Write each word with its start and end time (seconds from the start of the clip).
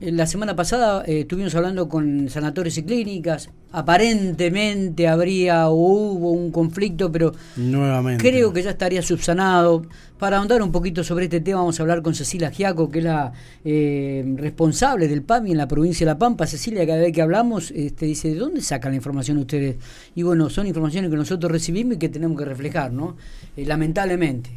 La 0.00 0.26
semana 0.26 0.56
pasada 0.56 1.04
eh, 1.06 1.20
estuvimos 1.20 1.54
hablando 1.54 1.86
con 1.90 2.30
sanatorios 2.30 2.78
y 2.78 2.84
clínicas. 2.84 3.50
Aparentemente 3.70 5.06
habría 5.06 5.68
o 5.68 5.74
hubo 5.74 6.30
un 6.30 6.50
conflicto, 6.50 7.12
pero 7.12 7.32
Nuevamente. 7.56 8.26
creo 8.26 8.50
que 8.50 8.62
ya 8.62 8.70
estaría 8.70 9.02
subsanado. 9.02 9.82
Para 10.18 10.38
ahondar 10.38 10.62
un 10.62 10.72
poquito 10.72 11.04
sobre 11.04 11.24
este 11.24 11.40
tema, 11.40 11.58
vamos 11.60 11.78
a 11.78 11.82
hablar 11.82 12.00
con 12.00 12.14
Cecilia 12.14 12.50
Giaco, 12.50 12.90
que 12.90 13.00
es 13.00 13.04
la 13.04 13.32
eh, 13.62 14.24
responsable 14.36 15.06
del 15.06 15.20
PAMI 15.22 15.50
en 15.50 15.58
la 15.58 15.68
provincia 15.68 16.06
de 16.06 16.12
La 16.12 16.18
Pampa. 16.18 16.46
Cecilia, 16.46 16.86
cada 16.86 17.00
vez 17.00 17.12
que 17.12 17.20
hablamos, 17.20 17.70
este, 17.70 18.06
dice: 18.06 18.28
¿de 18.28 18.36
dónde 18.36 18.62
sacan 18.62 18.92
la 18.92 18.96
información 18.96 19.36
ustedes? 19.36 19.76
Y 20.14 20.22
bueno, 20.22 20.48
son 20.48 20.66
informaciones 20.66 21.10
que 21.10 21.16
nosotros 21.16 21.52
recibimos 21.52 21.96
y 21.96 21.98
que 21.98 22.08
tenemos 22.08 22.38
que 22.38 22.46
reflejar, 22.46 22.90
¿no? 22.90 23.16
Eh, 23.54 23.66
lamentablemente. 23.66 24.50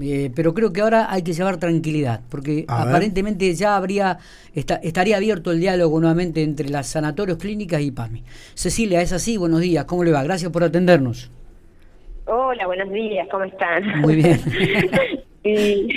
Eh, 0.00 0.30
pero 0.36 0.54
creo 0.54 0.72
que 0.72 0.80
ahora 0.82 1.12
hay 1.12 1.22
que 1.22 1.32
llevar 1.32 1.56
tranquilidad, 1.56 2.20
porque 2.28 2.64
A 2.68 2.84
ver. 2.84 2.88
aparentemente 2.94 3.52
ya 3.54 3.74
habría 3.76 4.18
esta- 4.54 4.76
estaría 4.76 5.16
abierto 5.16 5.50
el 5.50 5.58
diálogo 5.60 5.98
nuevamente 6.00 6.42
entre 6.42 6.68
las 6.68 6.86
sanatorios, 6.86 7.38
clínicas 7.38 7.80
y 7.82 7.90
PAMI. 7.90 8.22
Cecilia, 8.54 9.00
es 9.02 9.12
así, 9.12 9.36
buenos 9.36 9.60
días, 9.60 9.84
¿cómo 9.86 10.04
le 10.04 10.12
va? 10.12 10.22
Gracias 10.22 10.52
por 10.52 10.62
atendernos. 10.62 11.30
Hola, 12.26 12.66
buenos 12.66 12.90
días, 12.92 13.26
¿cómo 13.30 13.44
están? 13.44 14.00
Muy 14.00 14.14
bien. 14.16 14.40
y 15.42 15.88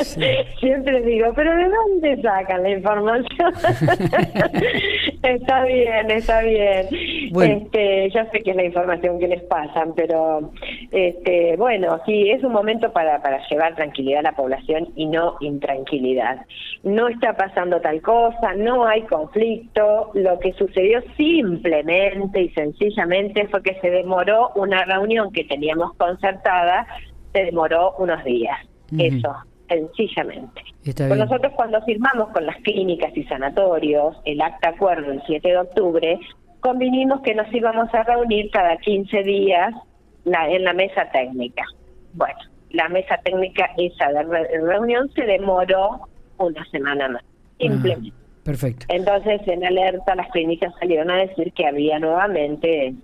siempre 0.60 1.00
digo, 1.02 1.32
pero 1.36 1.54
¿de 1.54 1.68
dónde 1.68 2.20
sacan 2.20 2.64
la 2.64 2.70
información? 2.70 3.54
está 5.22 5.64
bien, 5.64 6.10
está 6.10 6.42
bien. 6.42 6.86
Bueno. 7.30 7.54
Este, 7.58 8.10
ya 8.10 8.28
sé 8.30 8.40
que 8.40 8.50
es 8.50 8.56
la 8.56 8.64
información 8.64 9.20
que 9.20 9.28
les 9.28 9.42
pasan, 9.44 9.94
pero 9.94 10.50
este, 10.90 11.56
bueno, 11.56 12.00
sí, 12.06 12.30
es 12.30 12.42
un 12.42 12.52
momento 12.52 12.92
para, 12.92 13.22
para 13.22 13.46
llevar 13.48 13.76
tranquilidad 13.76 14.20
a 14.20 14.30
la 14.30 14.36
población 14.36 14.88
y 14.96 15.06
no 15.06 15.36
intranquilidad. 15.40 16.44
No 16.82 17.06
está 17.06 17.36
pasando 17.36 17.80
tal 17.80 18.02
cosa, 18.02 18.54
no 18.56 18.84
hay 18.84 19.02
conflicto. 19.02 20.10
Lo 20.14 20.40
que 20.40 20.52
sucedió 20.54 21.02
simplemente 21.16 22.42
y 22.42 22.48
sencillamente 22.50 23.46
fue 23.46 23.62
que 23.62 23.78
se 23.80 23.90
demoró 23.90 24.50
una 24.56 24.84
reunión 24.84 25.32
que 25.32 25.44
teníamos 25.44 25.94
concertada, 25.94 26.86
se 27.36 27.44
demoró 27.44 27.94
unos 27.98 28.22
días. 28.24 28.56
Eso, 28.98 29.34
sencillamente. 29.68 30.62
Pues 30.84 31.18
nosotros 31.18 31.52
cuando 31.56 31.80
firmamos 31.82 32.28
con 32.30 32.46
las 32.46 32.56
clínicas 32.62 33.14
y 33.16 33.24
sanatorios 33.24 34.16
el 34.24 34.40
acta 34.40 34.68
acuerdo 34.70 35.10
el 35.12 35.22
7 35.26 35.48
de 35.48 35.58
octubre, 35.58 36.18
convinimos 36.60 37.20
que 37.22 37.34
nos 37.34 37.52
íbamos 37.52 37.92
a 37.94 38.02
reunir 38.04 38.50
cada 38.50 38.76
15 38.78 39.22
días 39.22 39.74
la- 40.24 40.48
en 40.50 40.64
la 40.64 40.72
mesa 40.72 41.08
técnica. 41.12 41.64
Bueno, 42.14 42.38
la 42.70 42.88
mesa 42.88 43.18
técnica 43.24 43.70
esa 43.76 44.08
de 44.12 44.22
re- 44.22 44.60
reunión 44.62 45.10
se 45.14 45.22
demoró 45.24 46.00
una 46.38 46.64
semana 46.66 47.08
más, 47.08 47.22
simplemente. 47.58 48.10
Ah, 48.12 48.40
perfecto. 48.44 48.86
Entonces, 48.88 49.40
en 49.48 49.64
alerta, 49.64 50.14
las 50.14 50.28
clínicas 50.30 50.72
salieron 50.78 51.10
a 51.10 51.16
decir 51.16 51.52
que 51.52 51.66
había 51.66 51.98
nuevamente 51.98 52.94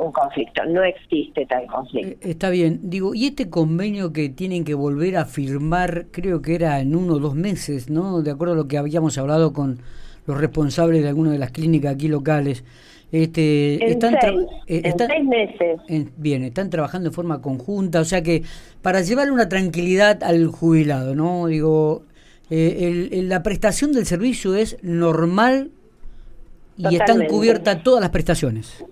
un 0.00 0.12
conflicto. 0.12 0.64
No 0.66 0.82
existe 0.82 1.46
tal 1.46 1.66
conflicto. 1.66 2.26
Eh, 2.26 2.30
Está 2.30 2.50
bien. 2.50 2.80
Digo, 2.84 3.14
y 3.14 3.26
este 3.26 3.48
convenio 3.50 4.12
que 4.12 4.28
tienen 4.28 4.64
que 4.64 4.74
volver 4.74 5.16
a 5.16 5.24
firmar, 5.24 6.06
creo 6.10 6.40
que 6.42 6.54
era 6.54 6.80
en 6.80 6.94
uno 6.96 7.14
o 7.14 7.18
dos 7.18 7.34
meses, 7.34 7.90
¿no? 7.90 8.22
De 8.22 8.30
acuerdo 8.30 8.54
a 8.54 8.56
lo 8.56 8.68
que 8.68 8.78
habíamos 8.78 9.18
hablado 9.18 9.52
con 9.52 9.78
los 10.26 10.38
responsables 10.38 11.02
de 11.02 11.08
algunas 11.08 11.32
de 11.32 11.38
las 11.38 11.50
clínicas 11.50 11.94
aquí 11.94 12.08
locales. 12.08 12.64
Este, 13.12 13.74
En, 13.84 13.90
están 13.90 14.14
seis, 14.20 14.40
eh, 14.68 14.78
en 14.78 14.86
están- 14.86 15.08
seis 15.08 15.24
meses. 15.24 15.80
en- 15.88 16.12
bien, 16.16 16.44
están 16.44 16.70
trabajando 16.70 17.08
en 17.08 17.12
forma 17.12 17.42
conjunta, 17.42 18.00
o 18.00 18.04
sea 18.04 18.22
que 18.22 18.44
para 18.82 19.00
llevarle 19.00 19.32
una 19.32 19.48
tranquilidad 19.48 20.22
al 20.22 20.46
jubilado, 20.46 21.16
¿no? 21.16 21.46
Digo, 21.48 22.02
eh, 22.50 22.76
el- 22.88 23.12
el- 23.18 23.28
la 23.28 23.42
prestación 23.42 23.92
del 23.92 24.06
servicio 24.06 24.54
es 24.54 24.76
normal 24.82 25.72
y 26.76 26.94
están 26.94 27.26
cubiertas 27.26 27.82
todas 27.82 28.00
las 28.00 28.10
prestaciones. 28.10 28.84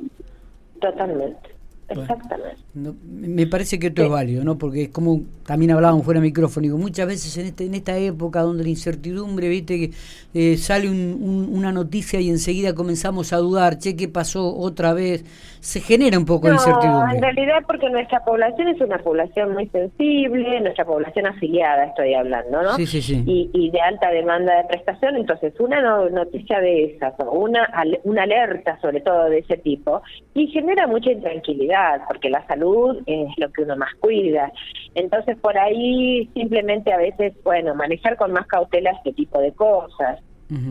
Totalment. 0.80 1.57
Totalmente. 1.88 1.94
Bueno. 1.94 2.02
Exactamente. 2.02 2.62
No, 2.74 2.94
me 3.34 3.46
parece 3.46 3.78
que 3.78 3.86
esto 3.88 4.02
es 4.02 4.08
Sí. 4.08 4.12
válido, 4.12 4.44
¿no? 4.44 4.58
Porque 4.58 4.82
es 4.84 4.88
como 4.90 5.22
también 5.46 5.70
hablábamos 5.70 6.04
fuera 6.04 6.20
de 6.20 6.26
micrófono, 6.26 6.62
digo, 6.64 6.78
muchas 6.78 7.06
veces 7.06 7.36
en 7.38 7.46
este 7.46 7.64
en 7.64 7.74
esta 7.74 7.96
época 7.96 8.42
donde 8.42 8.62
la 8.62 8.68
incertidumbre, 8.68 9.48
viste, 9.48 9.78
que 9.78 9.90
eh, 10.34 10.56
sale 10.58 10.88
un- 10.90 11.18
un- 11.20 11.48
una 11.56 11.72
noticia 11.72 12.20
y 12.20 12.28
enseguida 12.28 12.74
comenzamos 12.74 13.32
a 13.32 13.38
dudar, 13.38 13.78
che, 13.78 13.96
¿qué 13.96 14.08
pasó 14.08 14.54
otra 14.54 14.92
vez? 14.92 15.24
Se 15.60 15.80
genera 15.80 16.18
un 16.18 16.26
poco 16.26 16.46
de 16.48 16.52
No, 16.54 16.58
incertidumbre. 16.60 17.16
en 17.16 17.22
realidad 17.22 17.62
porque 17.66 17.88
nuestra 17.90 18.22
población 18.24 18.68
es 18.68 18.80
una 18.80 18.98
población 18.98 19.54
muy 19.54 19.66
sensible, 19.68 20.60
nuestra 20.60 20.84
población 20.84 21.26
afiliada 21.26 21.84
estoy 21.86 22.14
hablando, 22.14 22.62
¿no? 22.62 22.76
Sí, 22.76 22.86
sí, 22.86 23.00
sí. 23.02 23.22
Y, 23.26 23.50
y 23.54 23.70
de 23.70 23.80
alta 23.80 24.10
demanda 24.10 24.54
de 24.58 24.64
prestación, 24.68 25.16
entonces 25.16 25.54
una 25.58 25.80
no- 25.80 26.10
noticia 26.10 26.60
de 26.60 26.84
esas 26.94 27.14
o 27.18 27.30
una, 27.32 27.66
una 28.04 28.22
alerta 28.22 28.78
sobre 28.80 29.00
todo 29.00 29.24
de 29.30 29.38
ese 29.38 29.56
tipo 29.56 30.02
y 30.34 30.46
genera 30.48 30.86
mucha 30.86 31.10
intranquilidad 31.10 31.77
porque 32.06 32.30
la 32.30 32.46
salud 32.46 33.02
es 33.06 33.28
lo 33.38 33.50
que 33.50 33.62
uno 33.62 33.76
más 33.76 33.94
cuida. 34.00 34.52
Entonces 34.94 35.36
por 35.38 35.56
ahí 35.58 36.28
simplemente 36.34 36.92
a 36.92 36.98
veces, 36.98 37.34
bueno, 37.44 37.74
manejar 37.74 38.16
con 38.16 38.32
más 38.32 38.46
cautela 38.46 38.90
este 38.90 39.12
tipo 39.12 39.38
de 39.40 39.52
cosas 39.52 40.20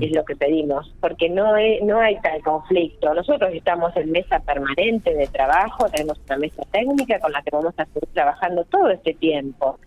es 0.01 0.12
lo 0.12 0.25
que 0.25 0.35
pedimos, 0.35 0.91
porque 1.00 1.29
no 1.29 1.53
hay, 1.53 1.79
no 1.84 2.00
hay 2.00 2.19
tal 2.22 2.41
conflicto. 2.41 3.13
Nosotros 3.13 3.53
estamos 3.53 3.95
en 3.95 4.12
mesa 4.12 4.40
permanente 4.40 5.13
de 5.13 5.28
trabajo, 5.28 5.88
tenemos 5.91 6.19
una 6.25 6.38
mesa 6.38 6.63
técnica 6.72 7.19
con 7.19 7.31
la 7.31 7.44
que 7.44 7.51
vamos 7.51 7.75
a 7.78 7.85
seguir 7.85 8.09
trabajando 8.12 8.63
todo 8.66 8.89
este 8.89 9.13
tiempo. 9.13 9.78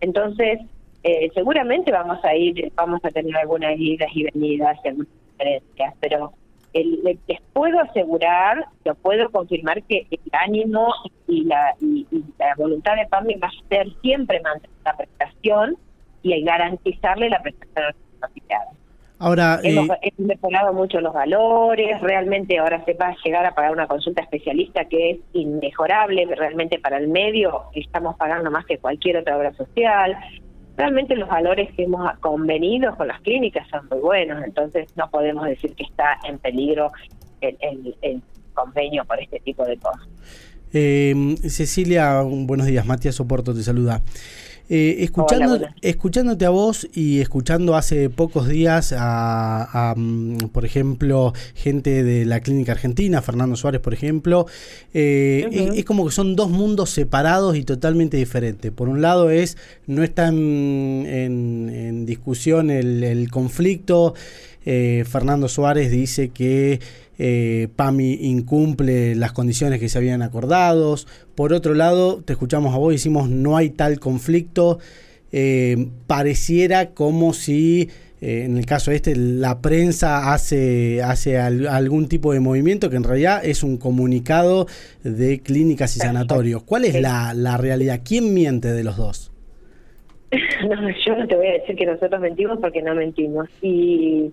Entonces, 0.00 0.58
eh, 1.04 1.30
seguramente 1.32 1.92
vamos 1.92 2.18
a 2.24 2.34
ir, 2.34 2.72
vamos 2.74 2.98
a 3.04 3.10
tener 3.10 3.36
algunas 3.36 3.78
idas 3.78 4.08
y 4.14 4.24
venidas 4.24 4.78
y 4.84 4.88
algunas 4.88 5.12
diferencias, 5.30 5.94
pero 6.00 6.32
el, 6.80 7.06
el- 7.06 7.18
les 7.26 7.40
puedo 7.52 7.80
asegurar, 7.80 8.64
lo 8.84 8.94
puedo 8.94 9.30
confirmar 9.30 9.82
que 9.84 10.06
el 10.10 10.20
ánimo 10.32 10.92
y 11.26 11.44
la, 11.44 11.74
y, 11.80 12.06
y 12.10 12.24
la 12.38 12.54
voluntad 12.56 12.96
de 12.96 13.06
PAMI 13.06 13.34
va 13.36 13.48
a 13.48 13.68
ser 13.68 13.86
siempre 14.02 14.40
mantener 14.40 14.76
la 14.84 14.96
prestación 14.96 15.76
y 16.22 16.42
garantizarle 16.42 17.30
la 17.30 17.40
prestación 17.42 17.84
a 17.84 17.88
los 17.88 18.22
afiliados. 18.30 18.74
Ahora, 19.18 19.60
eh, 19.62 19.70
Hemos, 19.70 19.88
hemos 20.02 20.26
mejorado 20.28 20.74
mucho 20.74 21.00
los 21.00 21.14
valores, 21.14 22.00
realmente 22.02 22.58
ahora 22.58 22.84
se 22.84 22.92
va 22.94 23.08
a 23.08 23.16
llegar 23.24 23.46
a 23.46 23.54
pagar 23.54 23.72
una 23.72 23.86
consulta 23.86 24.20
especialista 24.22 24.84
que 24.84 25.10
es 25.10 25.18
inmejorable, 25.32 26.26
realmente 26.36 26.78
para 26.78 26.98
el 26.98 27.08
medio 27.08 27.62
estamos 27.74 28.16
pagando 28.16 28.50
más 28.50 28.66
que 28.66 28.76
cualquier 28.76 29.16
otra 29.16 29.38
obra 29.38 29.54
social. 29.54 30.16
Realmente 30.76 31.16
los 31.16 31.28
valores 31.28 31.72
que 31.74 31.84
hemos 31.84 32.18
convenido 32.20 32.94
con 32.96 33.08
las 33.08 33.20
clínicas 33.22 33.66
son 33.70 33.86
muy 33.90 33.98
buenos, 34.00 34.44
entonces 34.44 34.88
no 34.96 35.08
podemos 35.10 35.44
decir 35.46 35.74
que 35.74 35.84
está 35.84 36.18
en 36.28 36.38
peligro 36.38 36.92
el, 37.40 37.56
el- 37.60 37.96
el 38.02 38.22
convenio 38.54 39.04
por 39.04 39.20
este 39.20 39.40
tipo 39.40 39.64
de 39.64 39.76
cosas. 39.78 40.06
eh, 40.72 41.14
Cecilia, 41.48 42.20
buenos 42.22 42.66
días. 42.66 42.84
Matías 42.86 43.14
Soporto 43.14 43.54
te 43.54 43.62
saluda. 43.62 44.02
Eh, 44.68 44.96
escuchando, 45.04 45.52
Hola, 45.54 45.74
escuchándote 45.80 46.44
a 46.44 46.50
vos 46.50 46.88
y 46.92 47.20
escuchando 47.20 47.76
hace 47.76 48.10
pocos 48.10 48.48
días 48.48 48.92
a, 48.92 49.90
a, 49.90 49.94
mm, 49.96 50.48
por 50.52 50.64
ejemplo, 50.64 51.32
gente 51.54 52.02
de 52.02 52.24
la 52.24 52.40
clínica 52.40 52.72
argentina, 52.72 53.22
Fernando 53.22 53.54
Suárez, 53.54 53.80
por 53.80 53.94
ejemplo, 53.94 54.46
eh, 54.92 55.46
es, 55.52 55.78
es 55.78 55.84
como 55.84 56.04
que 56.04 56.10
son 56.10 56.34
dos 56.34 56.50
mundos 56.50 56.90
separados 56.90 57.56
y 57.56 57.62
totalmente 57.62 58.16
diferentes. 58.16 58.72
Por 58.72 58.88
un 58.88 59.00
lado 59.02 59.30
es, 59.30 59.56
no 59.86 60.02
está 60.02 60.26
en, 60.28 61.04
en- 61.06 61.70
en 61.72 62.06
discusión 62.06 62.70
el, 62.70 63.04
el 63.04 63.30
conflicto. 63.30 64.14
Eh, 64.66 65.04
Fernando 65.08 65.48
Suárez 65.48 65.90
dice 65.90 66.28
que 66.30 66.80
eh, 67.18 67.68
PAMI 67.76 68.18
incumple 68.22 69.14
las 69.14 69.32
condiciones 69.32 69.80
que 69.80 69.88
se 69.88 69.96
habían 69.96 70.20
acordados. 70.22 71.06
Por 71.34 71.52
otro 71.54 71.72
lado, 71.74 72.20
te 72.22 72.32
escuchamos 72.34 72.74
a 72.74 72.78
vos 72.78 72.92
decimos 72.92 73.30
no 73.30 73.56
hay 73.56 73.70
tal 73.70 73.98
conflicto. 74.00 74.78
Eh, 75.32 75.88
pareciera 76.06 76.90
como 76.90 77.32
si, 77.32 77.88
eh, 78.20 78.42
en 78.44 78.56
el 78.56 78.64
caso 78.66 78.90
este, 78.90 79.14
la 79.16 79.60
prensa 79.60 80.32
hace, 80.32 81.02
hace 81.02 81.38
al- 81.38 81.66
algún 81.68 82.08
tipo 82.08 82.32
de 82.32 82.40
movimiento 82.40 82.90
que 82.90 82.96
en 82.96 83.04
realidad 83.04 83.44
es 83.44 83.62
un 83.62 83.76
comunicado 83.76 84.66
de 85.04 85.40
clínicas 85.40 85.96
y 85.96 86.00
sanatorios. 86.00 86.62
¿Cuál 86.64 86.84
es 86.86 87.00
la, 87.00 87.34
la 87.34 87.56
realidad? 87.56 88.00
¿Quién 88.04 88.34
miente 88.34 88.72
de 88.72 88.84
los 88.84 88.96
dos? 88.96 89.30
No, 90.68 90.74
yo 91.06 91.16
no 91.16 91.26
te 91.28 91.36
voy 91.36 91.46
a 91.46 91.52
decir 91.52 91.76
que 91.76 91.86
nosotros 91.86 92.20
mentimos 92.20 92.58
porque 92.60 92.82
no 92.82 92.94
mentimos. 92.94 93.48
Y, 93.62 94.32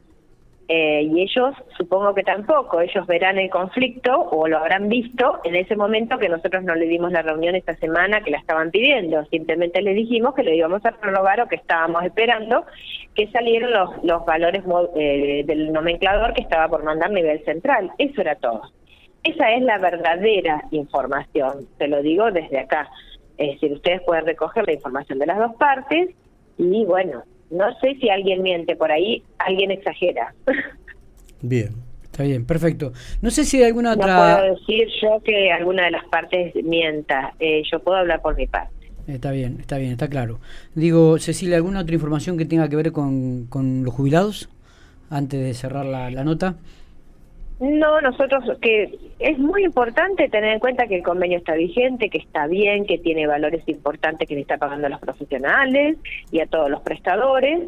eh, 0.70 1.02
y 1.04 1.22
ellos, 1.22 1.56
supongo 1.78 2.14
que 2.14 2.24
tampoco, 2.24 2.80
ellos 2.80 3.06
verán 3.06 3.38
el 3.38 3.50
conflicto 3.50 4.18
o 4.32 4.48
lo 4.48 4.58
habrán 4.58 4.88
visto 4.88 5.40
en 5.44 5.56
ese 5.56 5.76
momento 5.76 6.18
que 6.18 6.30
nosotros 6.30 6.64
no 6.64 6.74
le 6.74 6.86
dimos 6.86 7.12
la 7.12 7.22
reunión 7.22 7.56
esta 7.56 7.76
semana 7.76 8.22
que 8.22 8.32
la 8.32 8.38
estaban 8.38 8.72
pidiendo. 8.72 9.26
Simplemente 9.26 9.82
les 9.82 9.96
dijimos 9.96 10.34
que 10.34 10.44
lo 10.44 10.54
íbamos 10.54 10.86
a 10.86 10.92
prorrogar 10.92 11.42
o 11.42 11.48
que 11.48 11.58
estábamos 11.58 12.04
esperando 12.06 12.66
que 13.14 13.28
salieran 13.28 13.72
los, 13.72 14.04
los 14.04 14.26
valores 14.26 14.64
eh, 14.96 15.44
del 15.46 15.74
nomenclador 15.74 16.34
que 16.34 16.42
estaba 16.42 16.70
por 16.70 16.84
mandar 16.84 17.10
a 17.12 17.14
nivel 17.14 17.44
central. 17.44 17.92
Eso 17.98 18.22
era 18.22 18.36
todo. 18.36 18.62
Esa 19.24 19.52
es 19.52 19.62
la 19.64 19.78
verdadera 19.78 20.64
información, 20.72 21.68
te 21.78 21.88
lo 21.88 22.02
digo 22.02 22.32
desde 22.32 22.60
acá. 22.60 22.90
Es 23.38 23.54
decir, 23.54 23.74
ustedes 23.74 24.02
pueden 24.04 24.26
recoger 24.26 24.66
la 24.66 24.74
información 24.74 25.20
de 25.20 25.26
las 25.26 25.38
dos 25.38 25.56
partes 25.56 26.10
y 26.58 26.86
bueno, 26.86 27.24
No 27.50 27.66
sé 27.80 27.96
si 28.00 28.10
alguien 28.10 28.42
miente 28.42 28.76
por 28.76 28.92
ahí, 28.92 29.24
alguien 29.38 29.72
exagera. 29.72 30.34
Bien. 31.42 31.70
Está 32.04 32.24
bien, 32.24 32.46
perfecto. 32.46 32.94
No 33.24 33.32
sé 33.32 33.44
si 33.44 33.58
hay 33.58 33.64
alguna 33.64 33.94
otra... 33.94 34.38
No 34.38 34.38
puedo 34.38 34.54
decir 34.54 34.88
yo 35.02 35.20
que 35.24 35.52
alguna 35.52 35.86
de 35.86 35.92
las 35.92 36.06
partes 36.10 36.54
mienta, 36.64 37.34
eh, 37.40 37.64
yo 37.72 37.80
puedo 37.80 37.98
hablar 37.98 38.22
por 38.22 38.36
mi 38.36 38.46
parte. 38.46 38.72
Está 39.08 39.32
bien, 39.32 39.58
está 39.60 39.80
bien, 39.80 39.94
está 39.94 40.08
claro. 40.08 40.40
Digo, 40.76 41.18
Cecilia, 41.18 41.56
¿alguna 41.56 41.82
otra 41.82 41.96
información 41.96 42.38
que 42.38 42.46
tenga 42.46 42.70
que 42.70 42.76
ver 42.76 42.92
con, 42.92 43.48
con 43.48 43.84
los 43.84 43.96
jubilados 43.96 44.48
antes 45.10 45.44
de 45.44 45.56
cerrar 45.56 45.88
la, 45.88 46.12
la 46.12 46.24
nota? 46.24 46.58
No, 47.60 48.02
nosotros 48.02 48.44
que 48.62 49.14
es 49.20 49.38
muy 49.38 49.64
importante 49.64 50.28
tener 50.28 50.54
en 50.54 50.60
cuenta 50.60 50.88
que 50.88 50.98
el 50.98 51.04
convenio 51.04 51.38
está 51.38 51.54
vigente, 51.54 52.10
que 52.10 52.18
está 52.18 52.48
bien, 52.48 52.86
que 52.86 52.98
tiene 52.98 53.28
valores 53.28 53.64
importantes 53.68 54.28
que 54.28 54.36
le 54.36 54.42
está 54.42 54.58
pagando 54.58 54.88
a 54.88 54.90
los 54.90 55.00
profesionales 55.00 55.98
y 56.32 56.40
a 56.40 56.48
todos 56.48 56.70
los 56.70 56.82
prestadores 56.82 57.62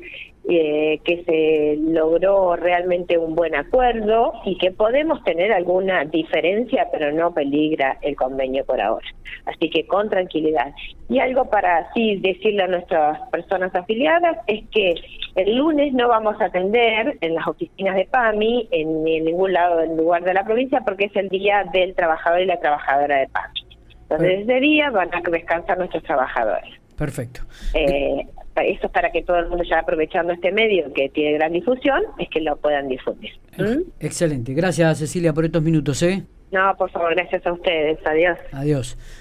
eh, 0.47 0.99
que 1.03 1.23
se 1.23 1.77
logró 1.81 2.55
realmente 2.55 3.17
un 3.17 3.35
buen 3.35 3.55
acuerdo 3.55 4.33
y 4.45 4.57
que 4.57 4.71
podemos 4.71 5.23
tener 5.23 5.51
alguna 5.51 6.05
diferencia, 6.05 6.87
pero 6.91 7.11
no 7.11 7.33
peligra 7.33 7.97
el 8.01 8.15
convenio 8.15 8.63
por 8.65 8.79
ahora. 8.79 9.07
Así 9.45 9.69
que 9.69 9.87
con 9.87 10.09
tranquilidad. 10.09 10.73
Y 11.09 11.19
algo 11.19 11.49
para 11.49 11.77
así 11.77 12.17
decirle 12.17 12.63
a 12.63 12.67
nuestras 12.67 13.19
personas 13.29 13.73
afiliadas 13.73 14.37
es 14.47 14.63
que 14.69 14.93
el 15.35 15.55
lunes 15.55 15.93
no 15.93 16.07
vamos 16.07 16.39
a 16.39 16.45
atender 16.45 17.17
en 17.21 17.35
las 17.35 17.47
oficinas 17.47 17.95
de 17.95 18.05
PAMI, 18.05 18.69
en, 18.71 19.07
en 19.07 19.25
ningún 19.25 19.53
lado 19.53 19.77
del 19.77 19.97
lugar 19.97 20.23
de 20.23 20.33
la 20.33 20.43
provincia, 20.43 20.81
porque 20.85 21.05
es 21.05 21.15
el 21.15 21.29
día 21.29 21.65
del 21.73 21.95
trabajador 21.95 22.41
y 22.41 22.45
la 22.45 22.59
trabajadora 22.59 23.17
de 23.17 23.27
PAMI. 23.29 23.65
Entonces, 24.03 24.41
ese 24.41 24.59
día 24.59 24.91
van 24.91 25.09
a 25.13 25.21
descansar 25.31 25.77
nuestros 25.79 26.03
trabajadores. 26.03 26.69
Perfecto. 26.95 27.41
Eh, 27.73 28.27
eso 28.63 28.87
es 28.87 28.91
para 28.91 29.11
que 29.11 29.23
todo 29.23 29.37
el 29.37 29.49
mundo 29.49 29.63
ya 29.63 29.79
aprovechando 29.79 30.33
este 30.33 30.51
medio 30.51 30.91
que 30.93 31.09
tiene 31.09 31.33
gran 31.33 31.53
difusión, 31.53 32.03
es 32.17 32.29
que 32.29 32.41
lo 32.41 32.55
puedan 32.57 32.87
difundir. 32.87 33.31
¿Mm? 33.57 33.81
Excelente. 33.99 34.53
Gracias 34.53 34.99
Cecilia 34.99 35.33
por 35.33 35.45
estos 35.45 35.61
minutos. 35.61 36.01
¿eh? 36.03 36.23
No, 36.51 36.75
por 36.77 36.89
favor, 36.89 37.13
gracias 37.15 37.45
a 37.45 37.51
ustedes. 37.51 37.99
Adiós. 38.05 38.37
Adiós. 38.53 38.97